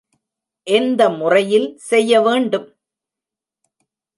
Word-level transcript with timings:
எந்த 0.67 1.09
முறையில் 1.09 1.67
செய்ய 1.89 2.21
வேண்டும்? 2.21 2.67